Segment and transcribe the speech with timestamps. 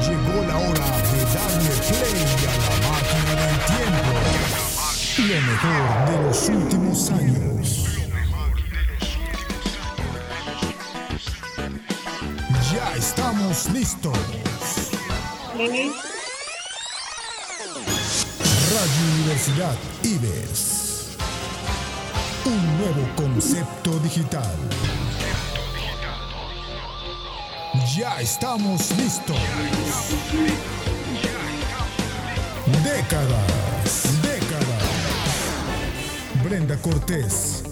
[0.00, 4.12] Llegó la hora de darle play a la máquina del tiempo.
[5.18, 7.86] Lo mejor de los últimos años.
[12.72, 14.18] Ya estamos listos.
[18.72, 21.16] Radio Universidad Ives.
[22.46, 24.56] Un nuevo concepto digital.
[27.96, 29.36] Ya estamos listos.
[32.84, 34.84] Décadas, décadas.
[36.44, 37.64] Brenda Cortés.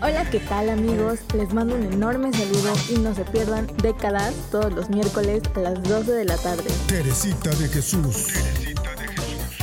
[0.00, 1.18] Hola, ¿qué tal amigos?
[1.34, 5.82] Les mando un enorme saludo y no se pierdan décadas todos los miércoles a las
[5.82, 6.64] 12 de la tarde.
[6.86, 8.28] Teresita de Jesús.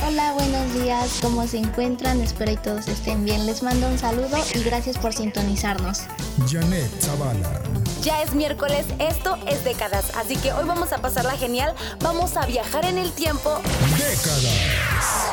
[0.06, 1.18] Hola, buenos días.
[1.20, 2.20] ¿Cómo se encuentran?
[2.20, 3.46] Espero que todos estén bien.
[3.46, 6.02] Les mando un saludo y gracias por sintonizarnos.
[6.46, 7.62] Janet Zavala.
[8.04, 12.44] Ya es miércoles, esto es décadas, así que hoy vamos a pasarla genial, vamos a
[12.44, 13.62] viajar en el tiempo.
[13.96, 15.30] Décadas.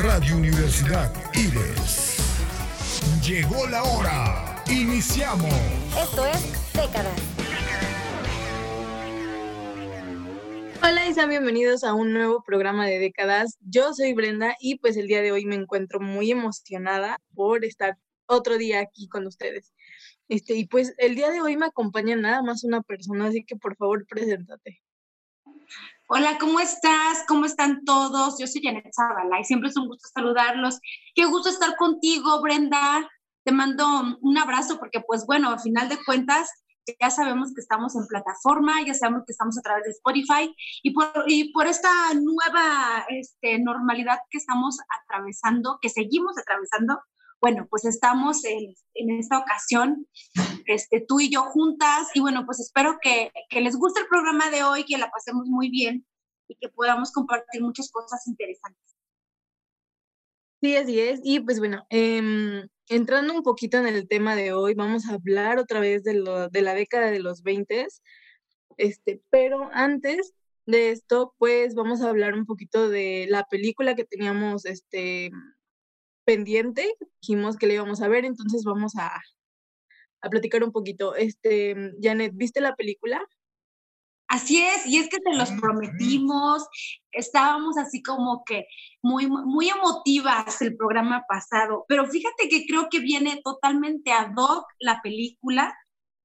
[0.00, 2.16] Radio Universidad Ives.
[3.22, 4.64] Llegó la hora.
[4.70, 5.52] Iniciamos.
[6.02, 7.20] Esto es décadas.
[10.82, 13.58] Hola y sean bienvenidos a un nuevo programa de décadas.
[13.60, 17.98] Yo soy Brenda y pues el día de hoy me encuentro muy emocionada por estar
[18.26, 19.72] otro día aquí con ustedes.
[20.32, 23.54] Este, y pues el día de hoy me acompaña nada más una persona, así que
[23.54, 24.80] por favor, preséntate.
[26.08, 27.24] Hola, ¿cómo estás?
[27.28, 28.38] ¿Cómo están todos?
[28.40, 30.80] Yo soy Janet Zavala y siempre es un gusto saludarlos.
[31.14, 33.06] Qué gusto estar contigo, Brenda.
[33.44, 33.86] Te mando
[34.22, 36.48] un abrazo porque, pues bueno, al final de cuentas,
[36.98, 40.92] ya sabemos que estamos en plataforma, ya sabemos que estamos a través de Spotify y
[40.92, 47.02] por, y por esta nueva este, normalidad que estamos atravesando, que seguimos atravesando,
[47.42, 48.72] bueno, pues estamos en,
[49.18, 50.06] esta ocasión,
[50.66, 54.62] este, tú y yo juntas, y bueno, pues espero que, les guste el programa de
[54.62, 56.06] hoy, que la pasemos muy bien
[56.46, 58.96] y que podamos compartir muchas cosas interesantes.
[60.60, 61.20] Sí, así es.
[61.24, 65.58] Y pues bueno, eh, entrando un poquito en el tema de hoy, vamos a hablar
[65.58, 67.88] otra vez de, de la década de los 20,
[68.76, 70.32] este, pero antes
[70.66, 75.32] de esto, pues vamos a hablar un poquito de la película que teníamos este,
[76.24, 79.20] pendiente, dijimos que le íbamos a ver, entonces vamos a,
[80.22, 81.14] a platicar un poquito.
[81.14, 83.20] Este, Janet, ¿viste la película?
[84.32, 86.66] Así es, y es que te los prometimos,
[87.10, 88.66] estábamos así como que
[89.02, 94.64] muy, muy emotivas el programa pasado, pero fíjate que creo que viene totalmente ad hoc
[94.80, 95.76] la película.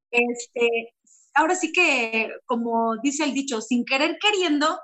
[0.10, 0.96] Este,
[1.34, 4.80] ahora sí que, como dice el dicho, sin querer queriendo,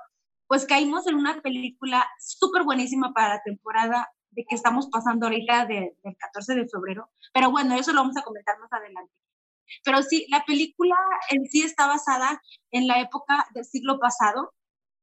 [0.46, 5.66] pues caímos en una película súper buenísima para la temporada de que estamos pasando ahorita
[5.66, 9.12] de, del 14 de febrero, pero bueno, eso lo vamos a comentar más adelante.
[9.84, 10.96] Pero sí, la película
[11.30, 12.40] en sí está basada
[12.70, 14.52] en la época del siglo pasado.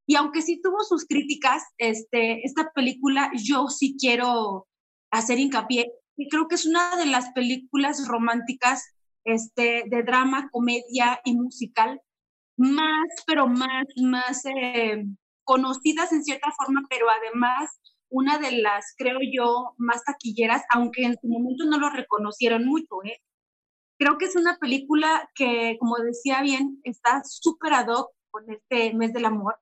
[0.05, 4.67] Y aunque sí tuvo sus críticas, este, esta película yo sí quiero
[5.11, 5.91] hacer hincapié.
[6.15, 8.93] Y creo que es una de las películas románticas
[9.23, 12.01] este, de drama, comedia y musical
[12.57, 15.05] más, pero más, más eh,
[15.43, 17.79] conocidas en cierta forma, pero además
[18.11, 23.03] una de las, creo yo, más taquilleras, aunque en su momento no lo reconocieron mucho,
[23.03, 23.21] ¿eh?
[23.97, 28.93] Creo que es una película que, como decía bien, está súper ad hoc con este
[28.93, 29.55] mes del amor.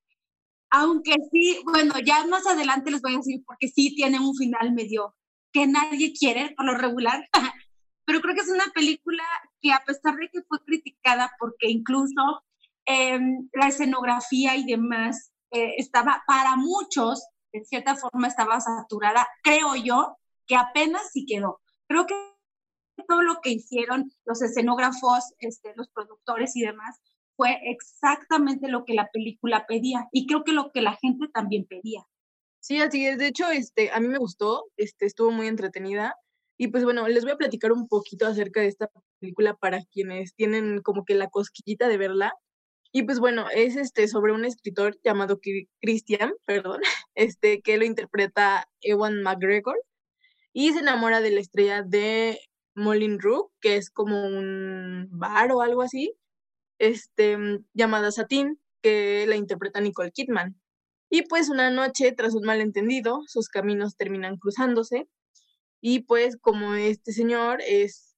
[0.72, 4.74] Aunque sí, bueno, ya más adelante les voy a decir porque sí tiene un final
[4.74, 5.16] medio
[5.52, 7.28] que nadie quiere por lo regular.
[8.06, 9.24] Pero creo que es una película
[9.62, 12.44] que a pesar de que fue criticada porque incluso
[12.86, 13.20] eh,
[13.54, 20.18] la escenografía y demás eh, estaba para muchos, de cierta forma estaba saturada, creo yo,
[20.46, 21.62] que apenas sí quedó.
[21.88, 22.16] Creo que
[23.08, 27.00] todo lo que hicieron los escenógrafos, este, los productores y demás,
[27.36, 31.66] fue exactamente lo que la película pedía y creo que lo que la gente también
[31.66, 32.06] pedía.
[32.60, 33.18] Sí, así es.
[33.18, 36.16] De hecho, este, a mí me gustó, este, estuvo muy entretenida.
[36.58, 38.90] Y pues bueno, les voy a platicar un poquito acerca de esta
[39.20, 42.34] película para quienes tienen como que la cosquillita de verla.
[42.92, 45.40] Y pues bueno, es este sobre un escritor llamado
[45.82, 46.82] Christian, perdón,
[47.16, 49.78] este que lo interpreta Ewan McGregor
[50.54, 52.40] y se enamora de la estrella de
[52.76, 56.16] Molin Rook, que es como un bar o algo así,
[56.80, 57.38] este,
[57.74, 60.60] llamada Satin, que la interpreta Nicole Kidman.
[61.10, 65.08] Y pues una noche, tras un malentendido, sus caminos terminan cruzándose.
[65.82, 68.16] Y pues como este señor es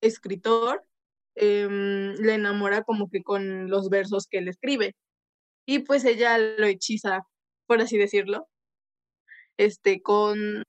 [0.00, 0.85] escritor,
[1.36, 4.94] eh, le enamora como que con los versos que él escribe.
[5.66, 7.22] Y pues ella lo hechiza,
[7.66, 8.48] por así decirlo,
[9.58, 10.64] este, con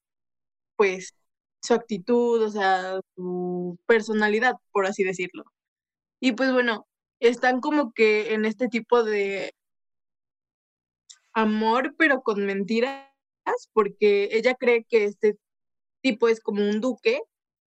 [0.77, 1.15] pues
[1.61, 5.43] su actitud, o sea, su personalidad, por así decirlo.
[6.21, 6.87] Y pues bueno,
[7.19, 9.53] están como que en este tipo de
[11.33, 13.05] amor, pero con mentiras,
[13.73, 15.37] porque ella cree que este
[16.01, 17.21] tipo es como un duque.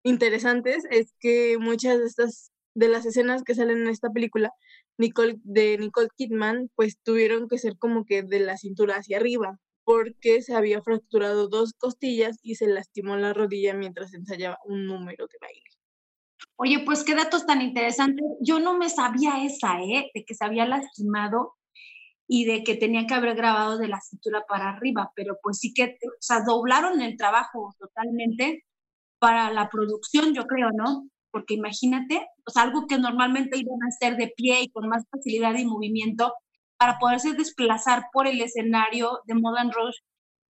[0.03, 4.53] Interesantes es que muchas de estas de las escenas que salen en esta película
[4.97, 9.59] Nicole, de Nicole Kidman, pues tuvieron que ser como que de la cintura hacia arriba,
[9.83, 15.27] porque se había fracturado dos costillas y se lastimó la rodilla mientras ensayaba un número
[15.27, 15.61] de baile.
[16.55, 18.25] Oye, pues qué datos tan interesantes.
[18.41, 20.09] Yo no me sabía esa, ¿eh?
[20.13, 21.55] De que se había lastimado
[22.27, 25.73] y de que tenía que haber grabado de la cintura para arriba, pero pues sí
[25.73, 28.65] que, o sea, doblaron el trabajo totalmente
[29.19, 31.09] para la producción, yo creo, ¿no?
[31.31, 35.05] Porque imagínate, o sea, algo que normalmente iban a hacer de pie y con más
[35.09, 36.33] facilidad y movimiento
[36.77, 39.97] para poderse desplazar por el escenario de Modern Rush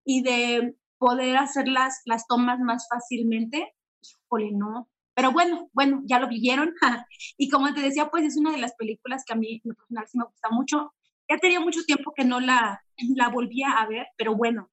[0.05, 4.89] y de poder hacer las, las tomas más fácilmente, híjole, no.
[5.15, 6.73] Pero bueno, bueno, ya lo vieron.
[7.37, 10.07] y como te decía, pues es una de las películas que a mí en personal
[10.07, 10.93] sí me gusta mucho.
[11.29, 12.81] Ya tenía mucho tiempo que no la,
[13.15, 14.69] la volvía a ver, pero bueno,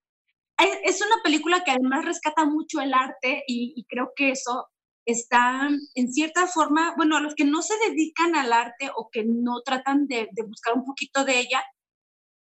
[0.85, 4.69] es una película que además rescata mucho el arte y, y creo que eso
[5.07, 9.25] están en cierta forma, bueno, a los que no se dedican al arte o que
[9.25, 11.63] no tratan de, buscar un poquito de ella,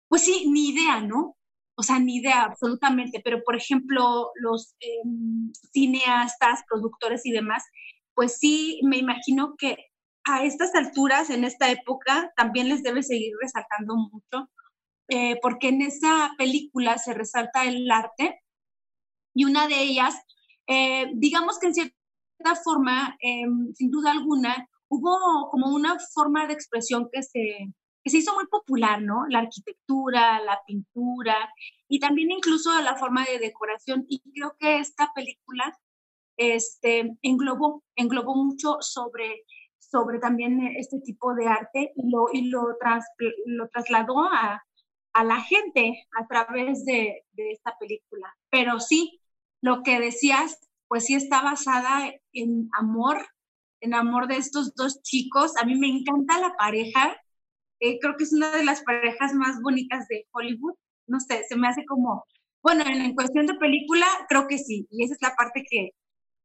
[0.10, 1.38] pues sí, ni idea, ¿no?
[1.75, 7.63] O sea, ni idea absolutamente, pero por ejemplo, los em, cineastas, productores y demás,
[8.16, 9.78] pues sí, me imagino que
[10.25, 14.50] a estas alturas, en esta época, también les debe seguir resaltando mucho,
[15.10, 18.42] eh, porque en esa película se resalta el arte
[19.36, 20.16] y una de ellas,
[20.68, 21.99] eh, digamos que en cierta
[22.56, 27.74] forma, em, sin duda alguna, hubo como una forma de expresión que se,
[28.06, 29.26] se hizo muy popular, ¿no?
[29.30, 31.54] La arquitectura, la pintura
[31.88, 34.06] y también incluso la forma de decoración.
[34.10, 35.78] Y creo que esta película
[36.38, 39.44] este, englobó, englobó mucho sobre,
[39.80, 42.68] sobre también este tipo de arte y lo, y lo,
[43.46, 44.64] lo trasladó a,
[45.14, 48.36] a, la gente a través de, de esta película.
[48.50, 49.20] Pero sí,
[49.62, 53.26] lo que decías pues sí está basada en amor,
[53.80, 55.54] en amor de estos dos chicos.
[55.62, 57.16] A mí me encanta la pareja.
[57.80, 60.74] Eh, creo que es una de las parejas más bonitas de Hollywood.
[61.08, 62.26] No sé, se me hace como,
[62.64, 64.88] bueno, en, cuestión de película, creo que sí.
[64.90, 65.92] Y esa es la parte que,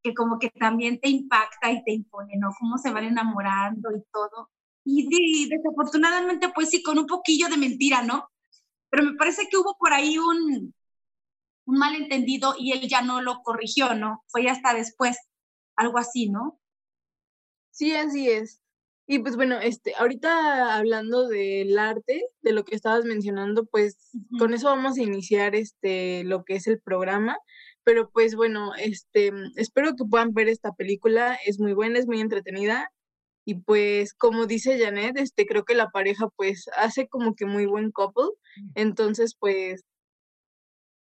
[0.02, 2.50] que como que también te impacta y te impone, ¿no?
[2.60, 4.50] Cómo se van enamorando y todo.
[4.84, 8.28] Y, y desafortunadamente, pues sí, con un poquillo de mentira, ¿no?
[8.90, 10.74] Pero me parece que hubo por ahí un,
[11.66, 14.22] un malentendido y él ya no lo corrigió, ¿no?
[14.28, 15.16] Fue hasta después,
[15.76, 16.58] algo así, ¿no?
[17.70, 18.60] Sí, así es.
[19.06, 23.98] Y pues bueno, este, ahorita hablando del arte, de lo que estabas mencionando, pues
[24.38, 27.36] con eso vamos a iniciar este lo que es el programa.
[27.84, 32.20] Pero pues bueno, este, espero que puedan ver esta película, es muy buena, es muy
[32.20, 32.90] entretenida.
[33.44, 37.66] Y pues como dice Janet, este, creo que la pareja pues hace como que muy
[37.66, 38.30] buen couple.
[38.74, 39.84] Entonces, pues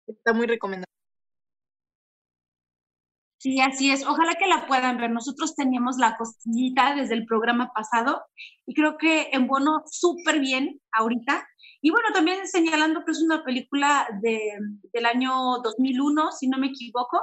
[0.08, 0.86] Está muy recomendado.
[3.46, 4.04] Sí, así es.
[4.08, 5.12] Ojalá que la puedan ver.
[5.12, 8.24] Nosotros teníamos la costillita desde el programa pasado
[8.66, 11.48] y creo que en Bono súper bien ahorita.
[11.82, 14.40] Y bueno, también señalando que es una película de,
[14.92, 17.22] del año 2001, si no me equivoco.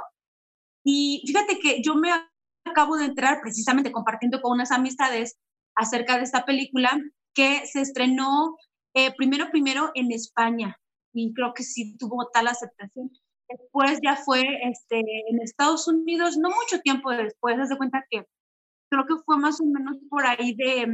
[0.85, 2.09] Y fíjate que yo me
[2.65, 5.37] acabo de entrar precisamente compartiendo con unas amistades
[5.75, 6.97] acerca de esta película
[7.33, 8.55] que se estrenó
[8.93, 10.77] eh, primero, primero en España
[11.13, 13.11] y creo que sí tuvo tal aceptación.
[13.47, 18.25] Después ya fue este, en Estados Unidos, no mucho tiempo después, haz de cuenta que
[18.89, 20.87] creo que fue más o menos por ahí de...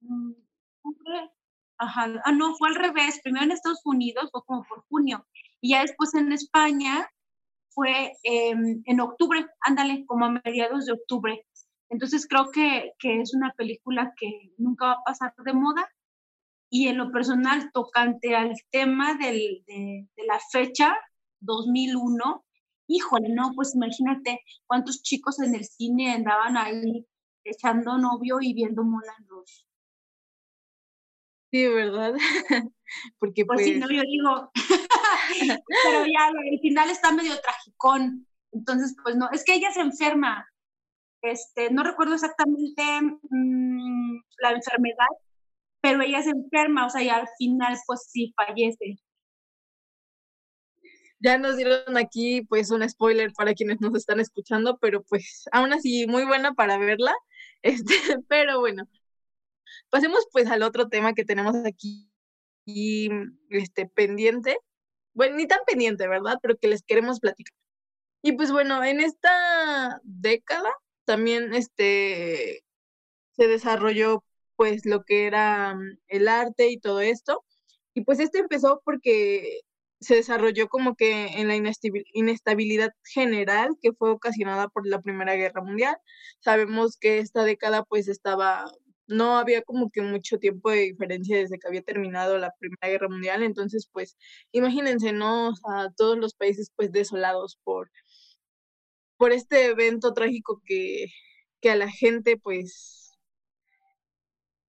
[0.00, 0.32] Mm,
[1.78, 3.20] ajá, ah, no, fue al revés.
[3.22, 5.26] Primero en Estados Unidos, fue como por junio.
[5.60, 7.08] Y ya después en España
[7.70, 11.46] fue em, en octubre, ándale, como a mediados de octubre.
[11.90, 15.88] Entonces creo que, que, es una película que nunca va a pasar de moda
[16.74, 20.96] y en lo personal, tocante al tema del, de, la fecha
[21.38, 22.44] 2001,
[22.88, 27.06] híjole, no, pues imagínate cuántos chicos en el cine andaban ahí
[27.44, 29.68] echando novio y viendo Moulin Rouge.
[31.52, 32.14] Sí, ¿verdad?
[33.20, 33.60] Porque pues...
[33.62, 34.50] pues no, yo digo,
[35.84, 40.44] pero ya el final está medio tragicón, entonces pues no, es que ella se enferma,
[41.22, 42.82] este, no recuerdo exactamente
[43.30, 45.06] mm, la enfermedad,
[45.84, 48.96] pero ella se enferma, o sea, y al final pues sí fallece.
[51.18, 55.74] Ya nos dieron aquí pues un spoiler para quienes nos están escuchando, pero pues aún
[55.74, 57.12] así muy buena para verla.
[57.62, 57.94] Este,
[58.28, 58.84] pero bueno,
[59.90, 62.10] pasemos pues al otro tema que tenemos aquí
[62.66, 63.10] y,
[63.50, 64.58] este pendiente.
[65.14, 66.38] Bueno, ni tan pendiente, ¿verdad?
[66.42, 67.54] Pero que les queremos platicar.
[68.22, 70.70] Y pues bueno, en esta década
[71.04, 72.64] también este
[73.32, 74.24] se desarrolló
[74.56, 77.44] pues lo que era mm, el arte y todo esto.
[77.94, 79.60] Y pues este empezó porque
[80.00, 85.62] se desarrolló como que en la inestabilidad general que fue ocasionada por la Primera Guerra
[85.62, 85.96] Mundial.
[86.40, 88.66] Sabemos que esta década pues estaba,
[89.06, 93.08] no había como que mucho tiempo de diferencia desde que había terminado la Primera Guerra
[93.08, 94.16] Mundial, entonces pues
[94.52, 95.50] imagínense, ¿no?
[95.50, 97.90] O todos los países pues desolados por,
[99.16, 101.06] por este evento trágico que,
[101.60, 103.03] que a la gente pues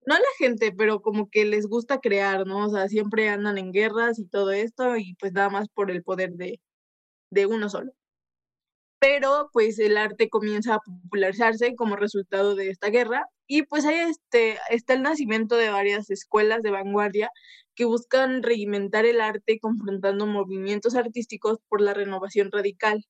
[0.06, 2.66] no a la gente, pero como que les gusta crear, ¿no?
[2.66, 6.02] O sea, siempre andan en guerras y todo esto y pues nada más por el
[6.04, 6.60] poder de,
[7.30, 7.92] de uno solo.
[8.98, 13.96] Pero pues el arte comienza a popularizarse como resultado de esta guerra y pues ahí
[13.96, 17.30] este, está el nacimiento de varias escuelas de vanguardia
[17.74, 23.04] que buscan regimentar el arte confrontando movimientos artísticos por la renovación radical.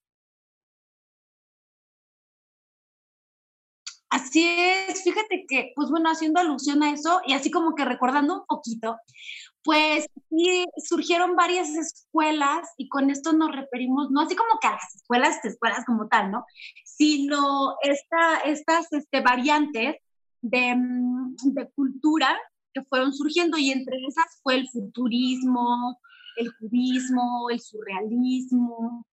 [4.08, 8.34] Así es, fíjate que, pues bueno, haciendo alusión a eso y así como que recordando
[8.40, 8.96] un poquito,
[9.64, 14.72] pues sí, surgieron varias escuelas y con esto nos referimos, no así como que a
[14.72, 16.44] las escuelas, escuelas como tal, ¿no?
[16.84, 19.96] Sino esta, estas este, variantes
[20.40, 22.38] de, mm, de cultura
[22.72, 25.98] que fueron surgiendo y entre esas fue el futurismo,
[26.36, 29.04] el cubismo, el surrealismo,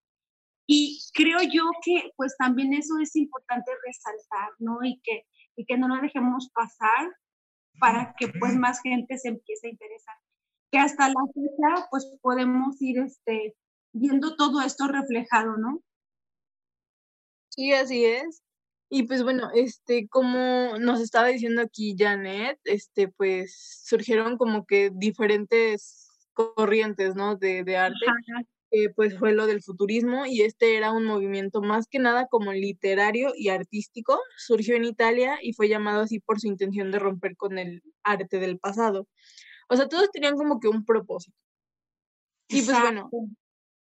[0.66, 4.80] y creo yo que pues también eso es importante resaltar, ¿no?
[4.84, 7.14] Y que, y que no lo dejemos pasar
[7.80, 10.16] para que pues más gente se empiece a interesar.
[10.72, 13.56] Que hasta la fecha pues podemos ir este,
[13.92, 15.82] viendo todo esto reflejado, ¿no?
[17.50, 18.42] Sí, así es.
[18.90, 24.92] Y pues bueno, este, como nos estaba diciendo aquí Janet, este, pues surgieron como que
[24.94, 27.36] diferentes corrientes, ¿no?
[27.36, 28.06] De, de arte
[28.96, 33.34] pues fue lo del futurismo y este era un movimiento más que nada como literario
[33.36, 34.20] y artístico.
[34.38, 38.40] Surgió en Italia y fue llamado así por su intención de romper con el arte
[38.40, 39.08] del pasado.
[39.70, 41.38] O sea, todos tenían como que un propósito.
[42.48, 43.10] Y pues bueno,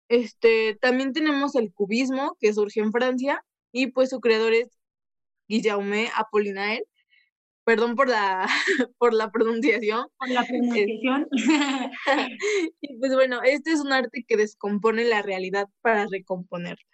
[0.08, 4.76] este, también tenemos el cubismo que surgió en Francia y pues su creador es
[5.48, 6.84] Guillaume Apollinaire
[7.70, 8.48] perdón por la,
[8.98, 10.08] por la pronunciación.
[10.18, 11.28] Por la pronunciación.
[12.80, 16.84] y pues bueno, este es un arte que descompone la realidad para recomponerla.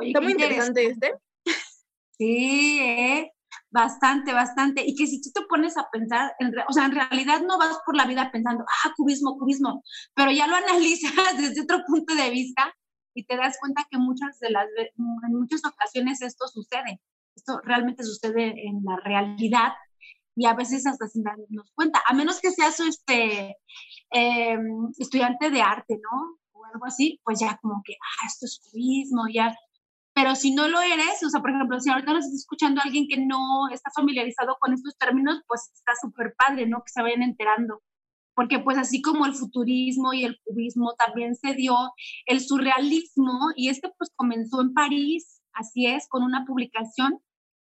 [0.00, 1.12] Está muy interesante este.
[2.16, 3.30] Sí, ¿eh?
[3.70, 4.82] bastante, bastante.
[4.86, 6.34] Y que si tú te pones a pensar,
[6.66, 9.82] o sea, en realidad no vas por la vida pensando, ah, cubismo, cubismo,
[10.14, 12.74] pero ya lo analizas desde otro punto de vista
[13.14, 16.98] y te das cuenta que muchas de las, en muchas ocasiones esto sucede
[17.34, 19.72] esto realmente sucede en la realidad
[20.34, 23.56] y a veces hasta sin darnos cuenta, a menos que seas este,
[24.10, 26.38] em, estudiante de arte, ¿no?
[26.52, 29.54] O algo así, pues ya como que, ah, esto es cubismo, ya.
[30.14, 33.06] Pero si no lo eres, o sea, por ejemplo, si ahorita nos está escuchando alguien
[33.08, 36.78] que no está familiarizado con estos términos, pues está súper padre, ¿no?
[36.78, 37.82] Que se vayan enterando.
[38.34, 41.76] Porque pues así como el futurismo y el cubismo también se dio
[42.26, 47.20] el surrealismo y este pues comenzó en París así es, con una publicación.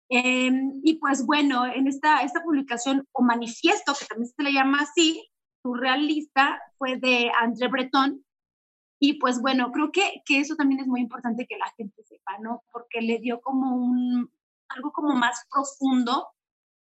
[0.10, 4.82] Em, y pues bueno, en esta, esta publicación o manifiesto, que también se le llama
[4.82, 5.30] así,
[5.62, 8.26] surrealista, fue de André Breton.
[9.00, 12.38] Y pues bueno, creo que, que eso también es muy importante que la gente sepa,
[12.40, 12.64] ¿no?
[12.72, 14.30] Porque le dio como un,
[14.70, 16.28] algo como más profundo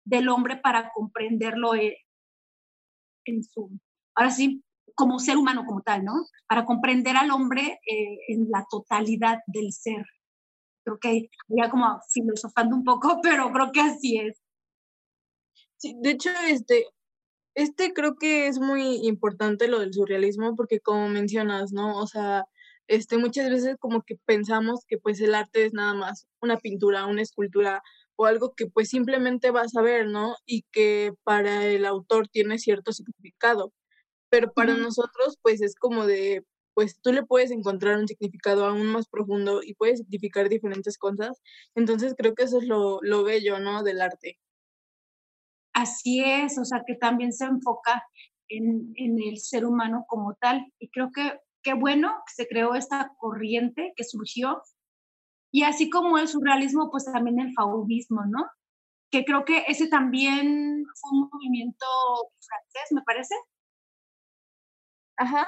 [0.05, 1.93] del hombre para comprenderlo en,
[3.25, 3.69] en su,
[4.15, 4.63] ahora sí,
[4.95, 6.13] como ser humano como tal, ¿no?
[6.47, 10.05] Para comprender al hombre eh, en la totalidad del ser
[10.83, 14.41] creo que ya como filosofando un poco, pero creo que así es.
[15.77, 16.87] Sí, de hecho, este,
[17.55, 21.97] este creo que es muy importante lo del surrealismo porque como mencionas, ¿no?
[21.97, 22.45] O sea,
[22.87, 27.05] este, muchas veces como que pensamos que pues el arte es nada más una pintura,
[27.05, 27.83] una escultura
[28.17, 30.35] o algo que pues simplemente vas a ver, ¿no?
[30.45, 33.71] Y que para el autor tiene cierto significado.
[34.29, 36.43] Pero para nosotros pues es como de,
[36.79, 41.41] pues tú le puedes encontrar un significado aún más profundo y puedes significar diferentes cosas.
[41.75, 43.83] Entonces creo que eso es lo, lo bello, ¿no?
[43.83, 44.39] Del arte.
[45.73, 48.01] Así es, o sea, que también se enfoca
[48.47, 50.71] en, en el ser humano como tal.
[50.79, 54.61] Y creo que qué bueno que se creó esta corriente que surgió.
[55.51, 58.49] Y así como el surrealismo, pues también el fauvismo, ¿no?
[59.11, 61.85] Que creo que ese también fue un movimiento
[62.39, 63.35] francés, me parece.
[65.17, 65.45] Ajá,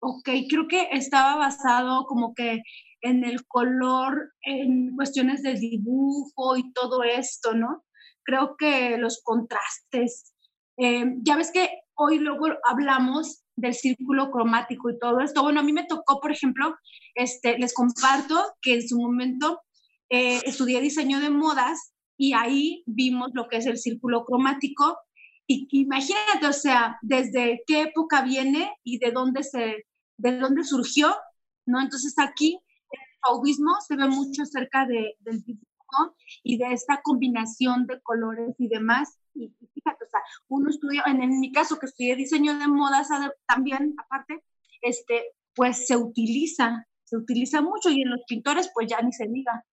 [0.00, 2.62] ok, creo que estaba basado como que
[3.00, 7.84] en el color, en cuestiones de dibujo y todo esto, ¿no?
[8.24, 10.34] Creo que los contrastes.
[10.76, 15.42] Eh, ya ves que hoy luego hablamos del círculo cromático y todo esto.
[15.42, 16.76] Bueno, a mí me tocó, por ejemplo,
[17.14, 19.60] este, les comparto que en su momento
[20.10, 24.96] eh, estudié diseño de modas y ahí vimos lo que es el círculo cromático.
[25.50, 29.86] Y imagínate, o sea, desde qué época viene y de dónde, se,
[30.18, 31.16] de dónde surgió,
[31.64, 31.80] ¿no?
[31.80, 37.86] Entonces aquí el fauvismo se ve mucho cerca de, del dibujo y de esta combinación
[37.86, 39.18] de colores y demás.
[39.34, 43.08] Y, fíjate, o sea, uno estudia, en, en, mi caso que estudié diseño de modas
[43.46, 44.44] también, aparte,
[44.82, 49.26] este, pues se utiliza, se utiliza mucho y en los pintores pues ya ni se
[49.26, 49.64] diga.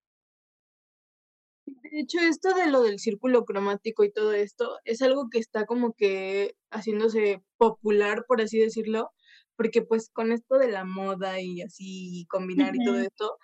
[1.65, 5.65] De hecho, esto de lo del círculo cromático y todo esto es algo que está
[5.65, 9.11] como que haciéndose popular, por así decirlo,
[9.55, 13.37] porque pues con esto de la moda y así combinar y todo esto,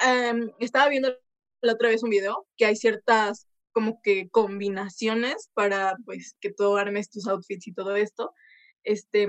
[0.00, 1.16] em, estaba viendo
[1.62, 6.76] la otra vez un video que hay ciertas como que combinaciones para pues que tú
[6.76, 8.34] armes tus outfits y todo esto.
[8.84, 9.28] Este,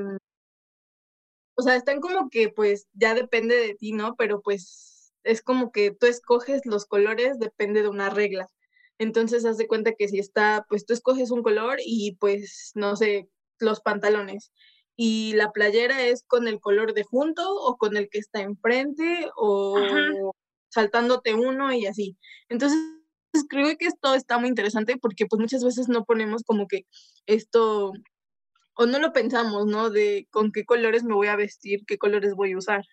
[1.56, 4.16] o sea, están como que pues ya depende de ti, ¿no?
[4.16, 4.93] Pero pues
[5.24, 8.48] es como que tú escoges los colores, depende de una regla.
[8.98, 12.96] Entonces, haz de cuenta que si está, pues tú escoges un color y pues, no
[12.96, 14.51] sé, los pantalones.
[14.96, 19.30] Y la playera es con el color de junto o con el que está enfrente
[19.36, 20.34] o
[20.70, 22.18] saltándote uno y así.
[22.50, 22.80] Entonces,
[23.50, 26.86] creo que esto está muy interesante porque pues muchas veces no ponemos como que
[27.25, 27.94] esto
[28.75, 29.89] o no lo pensamos, ¿no?
[29.89, 32.84] De con qué colores me voy a vestir, qué colores voy a usar.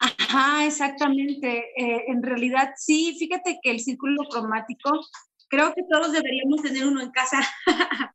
[0.00, 1.72] Ajá, exactamente.
[1.76, 4.90] Eh, en realidad, sí, fíjate que el círculo cromático,
[5.48, 7.40] creo que todos deberíamos tener uno en casa,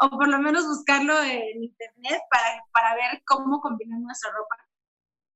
[0.00, 4.56] o por lo menos buscarlo en internet para, para ver cómo combinar nuestra ropa.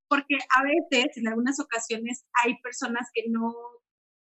[0.09, 3.55] Porque a veces, en algunas ocasiones, hay personas que no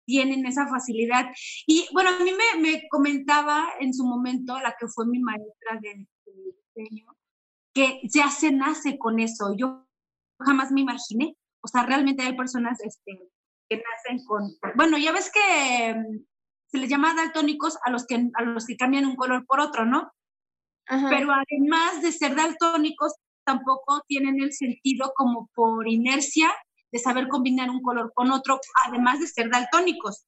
[0.05, 1.31] tienen esa facilidad.
[1.67, 5.79] Y bueno, a mí me, me comentaba en su momento, la que fue mi maestra
[5.81, 6.07] de,
[6.75, 7.15] diseño,
[7.73, 9.55] que ya se nace con eso.
[9.57, 9.88] Yo
[10.39, 11.35] jamás me imaginé.
[11.61, 13.29] O sea, realmente hay personas este,
[13.69, 14.43] que nacen con...
[14.75, 16.25] Bueno, ya ves que mm,
[16.67, 19.85] se les llama daltónicos a los que, a los que cambian un color por otro,
[19.85, 20.11] ¿no?
[20.87, 23.13] Pero además de ser daltónicos,
[23.43, 26.51] tampoco tienen el sentido como por inercia
[26.91, 30.25] de saber combinar un color con otro, además de ser daltónicos.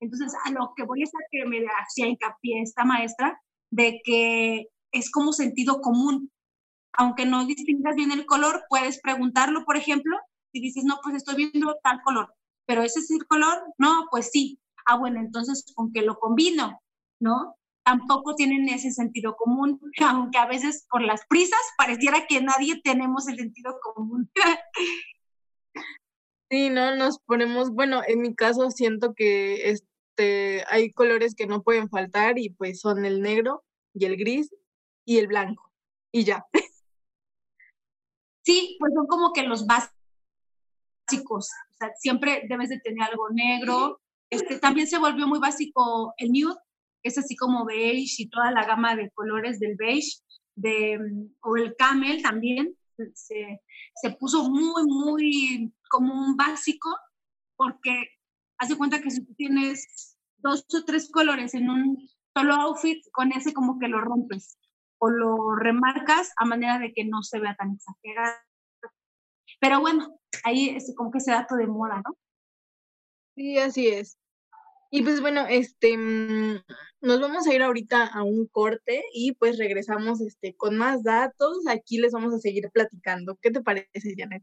[0.00, 4.66] Entonces, a lo que voy a hacer que me hacía hincapié esta maestra, de que
[4.92, 6.30] es como sentido común.
[6.94, 10.16] Aunque no distingas bien el color, puedes preguntarlo, por ejemplo,
[10.52, 12.34] si dices, no, pues estoy viendo tal color,
[12.66, 14.58] pero ese es el color, no, pues sí.
[14.86, 16.80] Ah, bueno, entonces con que lo combino,
[17.20, 17.54] ¿no?
[17.84, 23.28] Tampoco tienen ese sentido común, aunque a veces por las prisas pareciera que nadie tenemos
[23.28, 24.30] el sentido común.
[26.52, 31.62] Sí, no, nos ponemos, bueno, en mi caso siento que este, hay colores que no
[31.62, 33.62] pueden faltar y pues son el negro
[33.94, 34.52] y el gris
[35.04, 35.70] y el blanco
[36.12, 36.44] y ya.
[38.50, 39.94] Sí, pues son como que los básicos,
[41.28, 44.00] o sea, siempre debes de tener algo negro.
[44.28, 46.56] Este, también se volvió muy básico el nude,
[47.04, 50.18] es así como beige y toda la gama de colores del beige,
[50.56, 50.98] de,
[51.42, 52.74] o el camel también,
[53.14, 53.60] se,
[53.94, 56.90] se puso muy, muy como un básico,
[57.54, 58.08] porque
[58.58, 63.30] hace cuenta que si tú tienes dos o tres colores en un solo outfit, con
[63.30, 64.58] ese como que lo rompes
[65.00, 68.36] o lo remarcas a manera de que no se vea tan exagerado.
[69.58, 72.16] Pero bueno, ahí es como que ese dato de moda, ¿no?
[73.34, 74.18] Sí, así es.
[74.90, 76.62] Y pues bueno, este, mm,
[77.00, 81.58] nos vamos a ir ahorita a un corte y pues regresamos este, con más datos.
[81.68, 83.38] Aquí les vamos a seguir platicando.
[83.40, 84.42] ¿Qué te parece, Janet?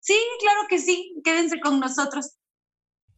[0.00, 1.14] Sí, claro que sí.
[1.24, 2.36] Quédense con nosotros.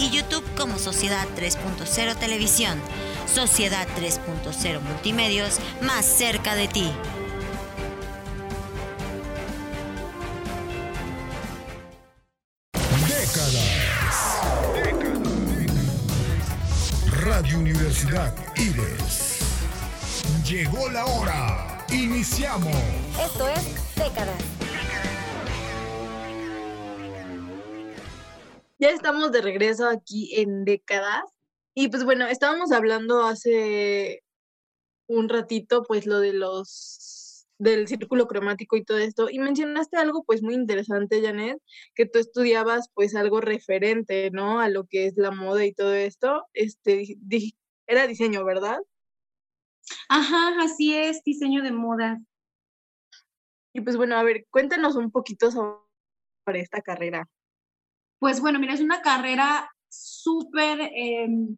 [0.00, 2.80] y YouTube como Sociedad 3.0 Televisión.
[3.32, 6.90] Sociedad 3.0 Multimedios, más cerca de ti.
[13.06, 14.40] Décadas.
[17.22, 19.38] Radio Universidad Ives.
[20.46, 21.86] Llegó la hora.
[21.90, 22.74] Iniciamos.
[23.22, 24.59] Esto es Décadas.
[28.80, 31.22] Ya estamos de regreso aquí en décadas.
[31.74, 34.24] Y pues bueno, estábamos hablando hace
[35.06, 39.28] un ratito, pues lo de los del círculo cromático y todo esto.
[39.28, 41.58] Y mencionaste algo pues muy interesante, Janet,
[41.94, 44.60] que tú estudiabas pues algo referente, ¿no?
[44.60, 46.44] A lo que es la moda y todo esto.
[46.54, 47.18] Este,
[47.86, 48.78] era diseño, ¿verdad?
[50.08, 52.18] Ajá, así es, diseño de moda.
[53.74, 57.28] Y pues bueno, a ver, cuéntanos un poquito sobre esta carrera.
[58.20, 61.56] Pues bueno, mira, es una carrera súper em,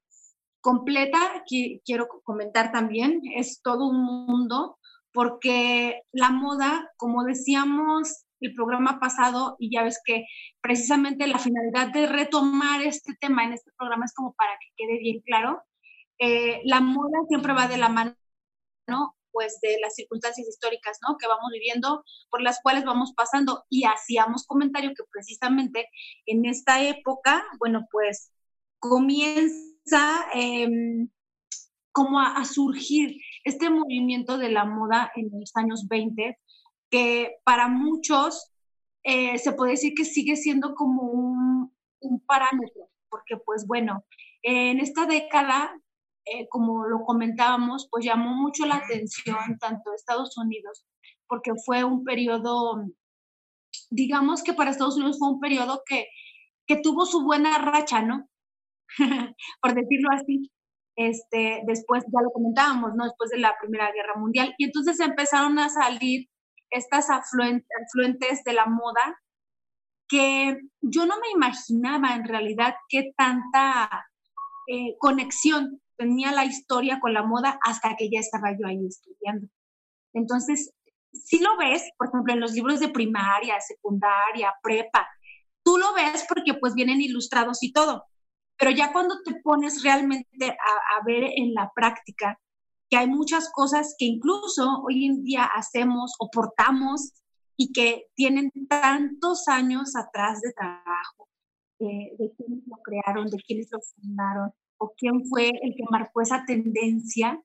[0.60, 4.78] completa, que quiero comentar también, es todo un mundo,
[5.12, 10.24] porque la moda, como decíamos el programa pasado, y ya ves que
[10.62, 14.98] precisamente la finalidad de retomar este tema en este programa es como para que quede
[15.00, 15.62] bien claro,
[16.18, 18.14] eh, la moda siempre va de la mano
[18.86, 19.16] ¿no?
[19.32, 21.16] Pues de las circunstancias históricas, ¿no?
[21.18, 23.64] Que vamos viviendo, por las cuales vamos pasando.
[23.68, 25.88] Y hacíamos comentario que precisamente
[26.26, 28.32] en esta época, bueno, pues
[28.78, 31.08] comienza em,
[31.92, 36.38] como a, surgir este movimiento de la moda en los años 20,
[36.90, 38.50] que para muchos
[39.04, 44.04] eh, se puede decir que sigue siendo como un, un parámetro, porque pues bueno,
[44.42, 45.74] en esta década
[46.24, 50.86] eh, como lo comentábamos, pues llamó mucho la atención tanto Estados Unidos,
[51.26, 52.84] porque fue un periodo,
[53.90, 56.06] digamos que para Estados Unidos fue un periodo que,
[56.66, 58.28] que tuvo su buena racha, ¿no?
[59.62, 60.50] Por decirlo así.
[60.94, 63.04] Este, después, ya lo comentábamos, ¿no?
[63.04, 64.54] Después de la Primera Guerra Mundial.
[64.58, 66.28] Y entonces empezaron a salir
[66.70, 69.20] estas afluentes de la moda
[70.08, 74.06] que yo no me imaginaba en realidad qué tanta
[74.68, 79.48] eh, conexión tenía la historia con la moda hasta que ya estaba yo ahí estudiando.
[80.12, 80.72] Entonces,
[81.12, 85.08] si lo ves, por ejemplo, en los libros de primaria, secundaria, prepa,
[85.62, 88.04] tú lo ves porque pues vienen ilustrados y todo,
[88.58, 92.38] pero ya cuando te pones realmente a, ver en la práctica
[92.88, 97.12] que hay muchas cosas que incluso hoy en día hacemos o portamos
[97.56, 101.28] y que tienen tantos años atrás de trabajo,
[101.78, 104.52] eh, de quienes lo crearon, de quienes lo fundaron,
[104.82, 107.40] o quién fue el que marcó esa tendencia,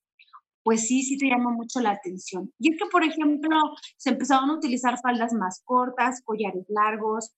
[0.63, 2.51] pues sí, sí te llama mucho la atención.
[2.59, 3.55] Y es que, por ejemplo,
[3.95, 7.31] se empezaron a utilizar faldas más cortas, collares largos,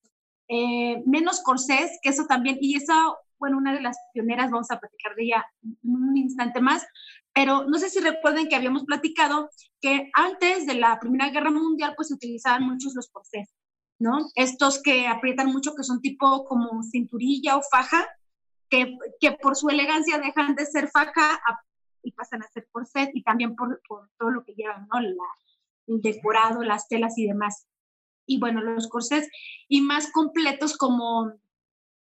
[0.48, 4.80] eh, menos corsés, que eso también, y eso, bueno, una de las pioneras, vamos a
[4.80, 6.84] platicar de ella en un instante más,
[7.32, 11.92] pero no sé si recuerden que habíamos platicado que antes de la Primera Guerra Mundial,
[11.94, 13.54] pues se utilizaban muchos los corsés,
[14.00, 14.26] ¿no?
[14.34, 18.08] Estos que aprietan mucho, que son tipo como cinturilla o faja,
[18.70, 21.40] que, que por su elegancia dejan de ser faja
[22.02, 25.00] y pasan a ser corset y también por, por todo lo que llevan, ¿no?
[25.00, 25.24] La,
[25.88, 27.66] el decorado, las telas y demás.
[28.26, 29.28] Y bueno, los corsets
[29.68, 31.32] y más completos como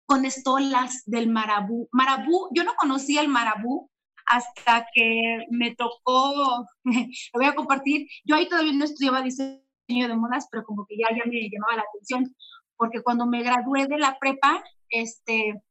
[0.07, 1.89] con estolas del marabú.
[1.91, 3.91] Marabú, yo no conocía el marabú
[4.27, 10.15] hasta que me tocó, lo voy a compartir, yo ahí todavía no estudiaba diseño de
[10.15, 12.35] modas, pero como que ya, ya me llamaba la atención,
[12.77, 15.63] porque cuando me gradué de la prepa, este,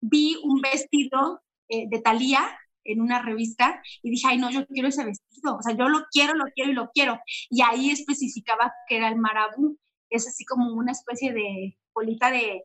[0.00, 4.88] vi un vestido eh, de Thalía en una revista y dije, ay, no, yo quiero
[4.88, 7.18] ese vestido, o sea, yo lo quiero, lo quiero y lo quiero.
[7.50, 9.78] Y ahí especificaba que era el marabú,
[10.10, 12.64] es así como una especie de colita de,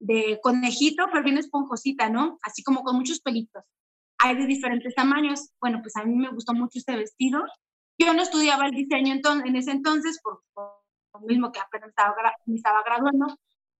[0.00, 2.38] de conejito, pero bien esponjosita, ¿no?
[2.42, 3.64] Así como con muchos pelitos.
[4.18, 5.50] Hay de diferentes tamaños.
[5.60, 7.44] Bueno, pues a mí me gustó mucho este vestido.
[7.98, 12.14] Yo no estudiaba el diseño en ese entonces, por, lo mismo que apenas estaba,
[12.46, 13.26] me estaba graduando,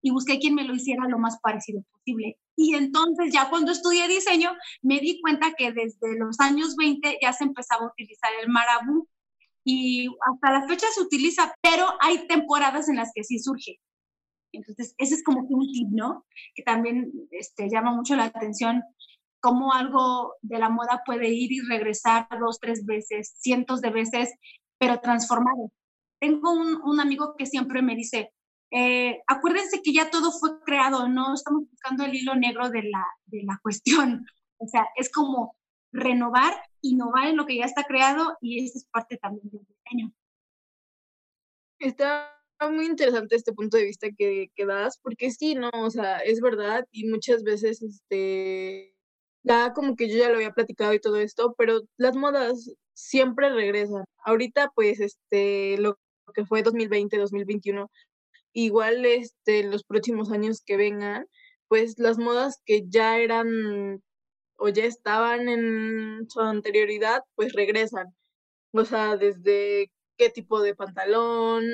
[0.03, 2.39] y busqué quien me lo hiciera lo más parecido posible.
[2.57, 7.33] Y entonces ya cuando estudié diseño me di cuenta que desde los años 20 ya
[7.33, 9.09] se empezaba a utilizar el marabú
[9.65, 13.79] y hasta la fecha se utiliza, pero hay temporadas en las que sí surge.
[14.53, 16.25] Entonces, ese es como un tip, ¿no?
[16.55, 18.83] Que también este, llama mucho la atención
[19.41, 24.35] cómo algo de la moda puede ir y regresar dos, tres veces, cientos de veces,
[24.79, 25.71] pero transformado.
[26.19, 28.33] Tengo un, un amigo que siempre me dice,
[28.71, 33.05] eh, acuérdense que ya todo fue creado, no estamos buscando el hilo negro de la,
[33.27, 34.27] de la cuestión.
[34.59, 35.57] O sea, es como
[35.93, 40.13] renovar, innovar en lo que ya está creado y esa es parte también del diseño.
[41.79, 42.35] Está
[42.71, 46.41] muy interesante este punto de vista que, que das, porque sí, no, o sea, es
[46.41, 48.95] verdad y muchas veces, este,
[49.45, 53.51] ya como que yo ya lo había platicado y todo esto, pero las modas siempre
[53.51, 54.05] regresan.
[54.25, 55.99] Ahorita, pues, este, lo
[56.35, 57.91] que fue 2020, 2021,
[58.65, 61.27] igual este, los próximos años que vengan,
[61.69, 64.03] pues las modas que ya eran
[64.57, 68.07] o ya estaban en su anterioridad, pues regresan.
[68.73, 71.65] O sea, desde qué tipo de pantalón,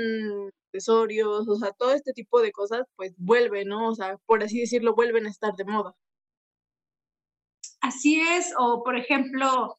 [0.66, 3.88] accesorios, o sea, todo este tipo de cosas, pues vuelven, ¿no?
[3.90, 5.94] O sea, por así decirlo, vuelven a estar de moda.
[7.80, 9.76] Así es, o por ejemplo,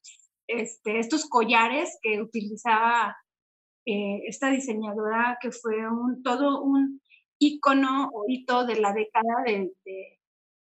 [0.48, 3.16] este, estos collares que utilizaba
[3.86, 7.02] eh, esta diseñadora que fue un, todo un
[7.38, 8.26] icono o
[8.66, 10.20] de la década de, de,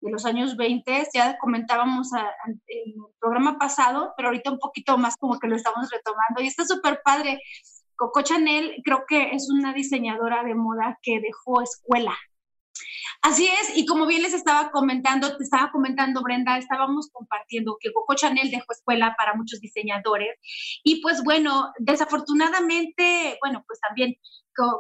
[0.01, 1.09] los años 20.
[1.15, 5.91] Ya comentábamos en el programa pasado, pero ahorita un poquito más como que lo estamos
[5.91, 6.43] retomando.
[6.43, 7.41] Y está súper padre.
[7.97, 12.15] Coco Chanel creo que es una diseñadora de moda que dejó escuela,
[13.25, 17.91] Así es, y como bien les estaba comentando, te estaba comentando Brenda, estábamos compartiendo que
[17.91, 20.39] Coco Chanel dejó escuela para muchos diseñadores
[20.85, 24.17] y pues bueno, desafortunadamente, bueno, pues también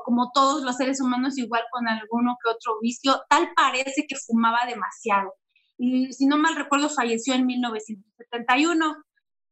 [0.05, 4.67] como todos los seres humanos, igual con alguno que otro vicio, tal parece que fumaba
[4.67, 5.33] demasiado.
[5.79, 9.05] Y si no mal recuerdo, falleció en 1971,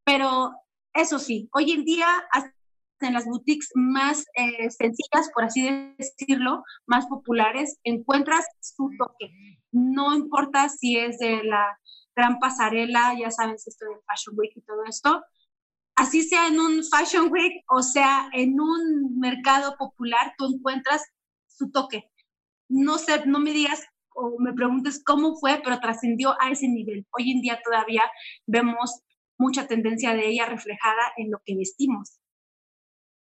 [0.05, 0.53] pero
[0.93, 2.07] eso sí, hoy en día
[3.03, 9.31] en las boutiques más eh, sencillas, por así decirlo, más populares, encuentras su toque.
[9.71, 11.77] No importa si es de la
[12.15, 15.23] gran pasarela, ya sabes esto del Fashion Week y todo esto,
[15.95, 21.03] así sea en un Fashion Week o sea en un mercado popular, tú encuentras
[21.47, 22.09] su toque.
[22.69, 23.85] No sé, no me digas
[24.15, 27.05] o me preguntes cómo fue, pero trascendió a ese nivel.
[27.11, 28.03] Hoy en día todavía
[28.45, 29.01] vemos
[29.37, 32.19] mucha tendencia de ella reflejada en lo que vestimos.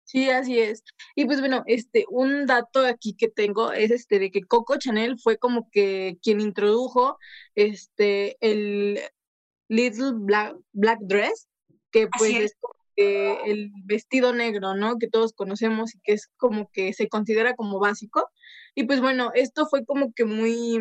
[0.03, 0.83] Sí, así es.
[1.15, 5.17] Y pues bueno, este, un dato aquí que tengo es este de que Coco Chanel
[5.19, 7.17] fue como que quien introdujo
[7.55, 8.99] este el
[9.69, 11.47] Little Black, Black Dress,
[11.91, 12.55] que pues es,
[12.95, 14.97] el vestido negro, ¿no?
[14.99, 18.29] Que todos conocemos y que es como que se considera como básico.
[18.75, 20.79] Y pues bueno, esto fue como que muy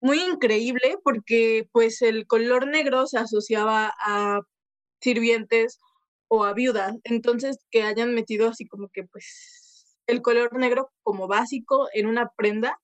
[0.00, 4.40] muy increíble porque pues el color negro se asociaba a
[5.00, 5.78] sirvientes
[6.30, 6.96] o a viudas.
[7.04, 12.30] Entonces, que hayan metido así como que pues el color negro como básico en una
[12.36, 12.78] prenda,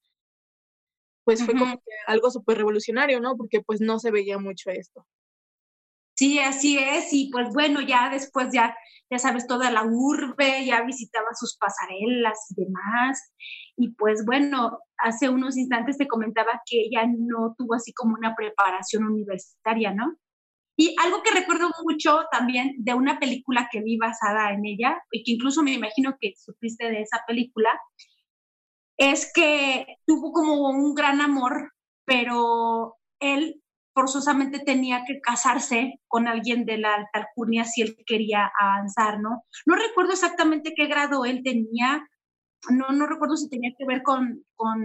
[1.24, 3.36] pues fue como que algo súper revolucionario, ¿no?
[3.36, 5.06] Porque pues no se veía mucho esto.
[6.14, 8.74] Sí, así es, y pues bueno, ya después ya,
[9.10, 13.32] ya sabes, toda la urbe, ya visitaba sus pasarelas y demás,
[13.76, 18.34] y pues bueno, hace unos instantes te comentaba que ella no tuvo así como una
[18.34, 20.16] preparación universitaria, ¿no?
[20.76, 25.24] Y algo que recuerdo mucho también de una película que vi basada en ella, y
[25.24, 27.70] que incluso me imagino que supiste de esa película,
[28.98, 31.72] es que tuvo como un gran amor,
[32.04, 33.62] pero él
[33.94, 39.42] forzosamente tenía que casarse con alguien de la alta alcurnia si él quería avanzar, ¿no?
[39.64, 42.06] No recuerdo exactamente qué grado él tenía,
[42.68, 44.84] no, no recuerdo si tenía que ver con, con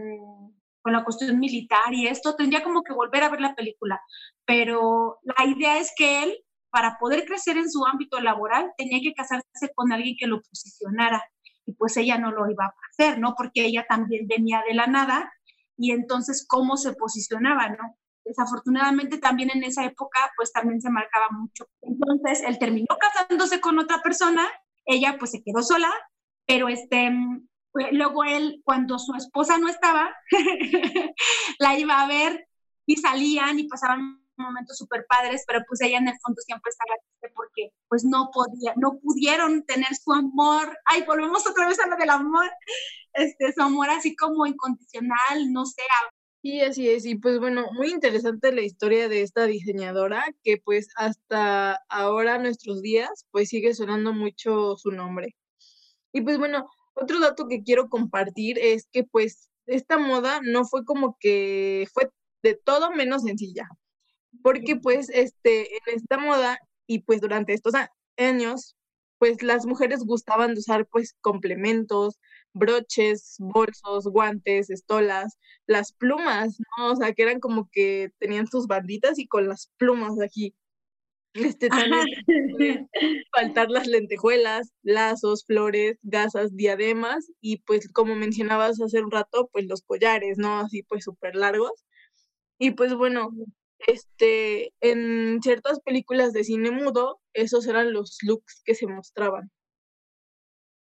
[0.81, 4.01] con la cuestión militar y esto, tendría como que volver a ver la película.
[4.45, 6.37] Pero la idea es que él,
[6.69, 11.23] para poder crecer en su ámbito laboral, tenía que casarse con alguien que lo posicionara.
[11.65, 13.35] Y pues ella no lo iba a hacer, ¿no?
[13.35, 15.31] Porque ella también venía de la nada
[15.77, 17.97] y entonces cómo se posicionaba, ¿no?
[18.23, 21.65] Desafortunadamente también en esa época pues también se marcaba mucho.
[21.81, 24.47] Entonces él terminó casándose con otra persona,
[24.85, 25.91] ella pues se quedó sola,
[26.45, 27.11] pero este,
[27.91, 30.13] luego él cuando su esposa no estaba,
[31.59, 32.47] la iba a ver
[32.85, 36.99] y salían y pasaban momentos súper padres, pero pues ella en el fondo siempre estaba
[36.99, 41.87] triste porque pues no podía, no pudieron tener su amor, ay, volvemos otra vez a
[41.87, 42.49] lo del amor,
[43.13, 45.83] este, su amor así como incondicional, no sé.
[46.43, 50.87] Y así es, y pues bueno, muy interesante la historia de esta diseñadora que pues
[50.95, 55.35] hasta ahora, nuestros días, pues sigue sonando mucho su nombre.
[56.11, 60.85] Y pues bueno, otro dato que quiero compartir es que pues esta moda no fue
[60.85, 62.09] como que fue
[62.43, 63.69] de todo menos sencilla
[64.41, 67.73] porque pues este, en esta moda y pues durante estos
[68.17, 68.75] años,
[69.17, 72.19] pues las mujeres gustaban de usar pues complementos,
[72.53, 76.93] broches, bolsos, guantes, estolas, las plumas, ¿no?
[76.93, 80.55] O sea, que eran como que tenían sus banditas y con las plumas aquí.
[81.33, 82.05] Este, también
[83.35, 89.65] faltar las lentejuelas, lazos, flores, gasas, diademas y pues como mencionabas hace un rato, pues
[89.67, 90.59] los collares, ¿no?
[90.59, 91.85] Así pues súper largos.
[92.59, 93.31] Y pues bueno,
[93.87, 99.49] este, en ciertas películas de cine mudo, esos eran los looks que se mostraban.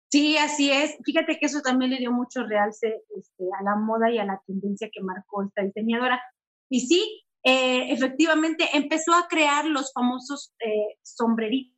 [0.10, 0.98] Sí, así es.
[1.04, 4.42] Fíjate que eso también le dio mucho realce este, a la moda y a la
[4.48, 6.22] tendencia que marcó esta diseñadora.
[6.70, 11.72] Y sí, eh, efectivamente empezó a crear los famosos eh, sombreritos,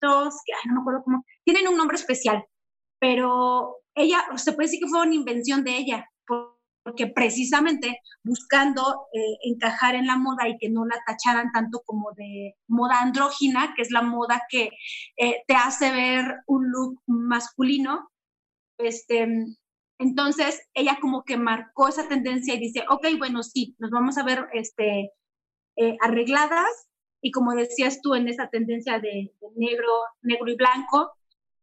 [0.00, 2.42] que no me acuerdo cómo, tienen un nombre especial,
[2.98, 9.36] pero ella, se puede decir que fue una invención de ella, porque precisamente buscando eh,
[9.42, 13.82] encajar en la moda y que no la tacharan tanto como de moda andrógina, que
[13.82, 14.70] es la moda que
[15.18, 18.08] eh, te hace ver un look masculino,
[18.78, 19.28] este,
[19.98, 24.24] entonces ella como que marcó esa tendencia y dice, ok, bueno, sí, nos vamos a
[24.24, 25.12] ver este,
[25.76, 26.88] eh, arregladas
[27.20, 31.12] y como decías tú en esa tendencia de, negro, negro y blanco,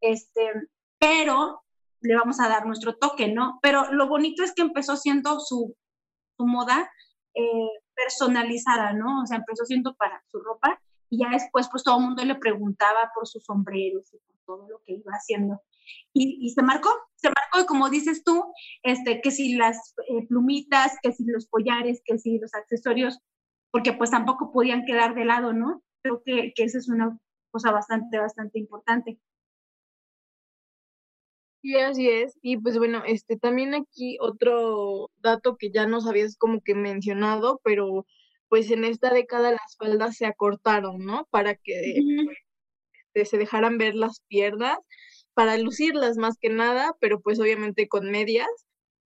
[0.01, 0.51] este,
[0.99, 1.63] pero
[2.01, 3.59] le vamos a dar nuestro toque, ¿no?
[3.61, 5.75] Pero lo bonito es que empezó siendo su,
[6.37, 6.91] su moda
[7.33, 9.21] eh, personalizada, ¿no?
[9.21, 12.35] O sea, empezó siendo para su ropa y ya después pues todo el mundo le
[12.35, 15.61] preguntaba por sus sombreros y por todo lo que iba haciendo.
[16.13, 18.43] Y, y se marcó, se marcó, y como dices tú,
[18.83, 23.19] este, que si las eh, plumitas, que si los collares, que si los accesorios,
[23.71, 25.83] porque pues tampoco podían quedar de lado, ¿no?
[26.01, 27.17] Creo que, que esa es una
[27.51, 29.19] cosa bastante, bastante importante.
[31.61, 32.37] Sí, así es.
[32.43, 37.59] Y pues bueno, este también aquí otro dato que ya nos habías como que mencionado,
[37.63, 38.05] pero
[38.49, 41.27] pues en esta década las faldas se acortaron, ¿no?
[41.31, 41.97] Para que
[43.15, 44.77] este, se dejaran ver las piernas,
[45.35, 48.47] para lucirlas más que nada, pero pues obviamente con medias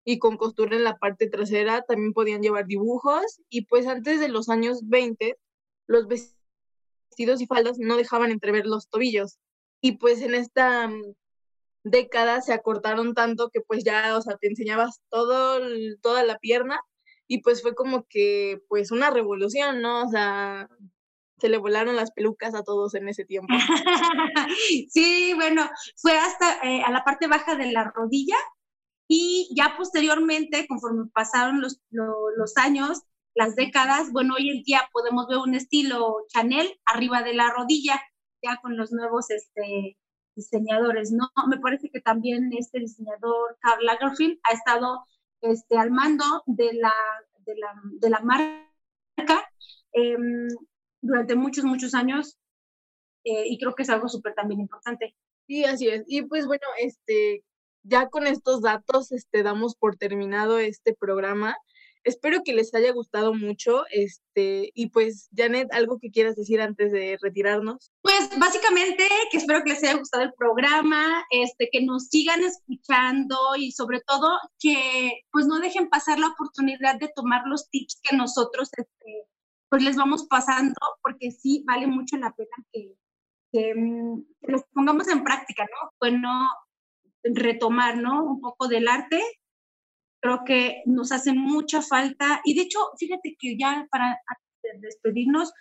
[0.06, 4.30] y con costura en la parte trasera, también podían llevar dibujos y pues antes de
[4.30, 5.38] los años 20
[5.86, 9.38] los vestidos y faldas no dejaban entrever los tobillos.
[9.82, 10.90] Y pues en esta
[11.84, 15.60] décadas se acortaron tanto que pues ya, o sea, te enseñabas todo,
[16.02, 16.80] toda la pierna
[17.28, 20.06] y pues fue como que pues una revolución, ¿no?
[20.06, 20.70] O sea,
[21.44, 23.54] se le volaron las pelucas a todos en ese tiempo.
[24.90, 28.38] sí, bueno, fue hasta eh, a la parte baja de la rodilla
[29.10, 33.02] y ya posteriormente, conforme pasaron los, los años,
[33.36, 38.02] las décadas, bueno, hoy en día podemos ver un estilo Chanel arriba de la rodilla,
[38.42, 39.98] ya con los nuevos este,
[40.38, 41.30] diseñadores, ¿no?
[41.50, 45.04] Me parece que también este diseñador, Karl Lagerfeld, ha estado
[45.42, 46.94] este, al mando de la,
[47.40, 49.52] de la, de la marca
[49.92, 50.48] em,
[51.04, 52.38] durante muchos, muchos años
[53.24, 55.16] eh, y creo que es algo súper también importante.
[55.48, 56.04] Sí, así es.
[56.08, 57.44] Y pues bueno, este,
[57.84, 61.56] ya con estos datos este, damos por terminado este programa.
[62.06, 63.86] Espero que les haya gustado mucho.
[63.90, 67.92] Este, y pues, Janet, ¿algo que quieras decir antes de retirarnos?
[68.02, 73.38] Pues básicamente que espero que les haya gustado el programa, este, que nos sigan escuchando
[73.58, 78.18] y sobre todo que pues no dejen pasar la oportunidad de tomar los tips que
[78.18, 79.28] nosotros este,
[79.74, 82.94] pues les vamos pasando, porque sí vale mucho la pena que,
[83.52, 85.90] que, mm, que los pongamos en práctica, ¿no?
[86.00, 86.30] Bueno,
[87.24, 88.24] retomar, ¿no?
[88.24, 89.20] Un poco del arte
[90.22, 92.40] creo que nos hace mucha falta.
[92.44, 94.20] Y de hecho, fíjate que ya para
[94.80, 95.52] despedirnos,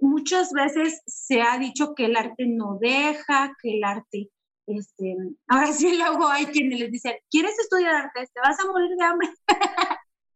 [0.00, 4.30] muchas veces se ha dicho que el arte no deja, que el arte,
[4.66, 5.16] este,
[5.48, 8.26] ahora sí luego hay quienes les dicen, ¿quieres estudiar arte?
[8.32, 9.28] Te vas a morir de hambre.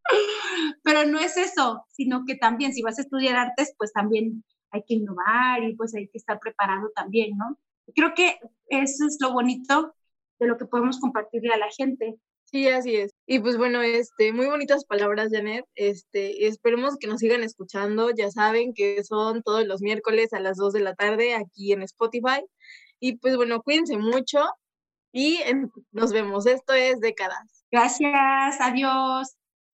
[0.83, 4.83] Pero no es eso, sino que también si vas a estudiar artes, pues también hay
[4.87, 7.59] que innovar y pues hay que estar preparado también, ¿no?
[7.95, 8.39] Creo que
[8.69, 9.95] eso es lo bonito
[10.39, 12.19] de lo que podemos compartirle a la gente.
[12.45, 13.13] Sí, así es.
[13.27, 15.67] Y pues bueno, este, muy bonitas palabras, Janet.
[15.75, 18.11] Este, esperemos que nos sigan escuchando.
[18.11, 21.83] Ya saben que son todos los miércoles a las 2 de la tarde aquí en
[21.83, 22.43] Spotify.
[23.01, 24.41] Y pues bueno, cuídense mucho
[25.13, 25.41] y
[25.93, 26.47] nos vemos.
[26.47, 27.65] Esto es Décadas.
[27.71, 29.38] Gracias, adiós.